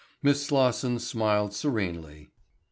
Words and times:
Miss 0.23 0.43
Slosson 0.43 0.97
smiled 0.97 1.53
serenely. 1.53 2.31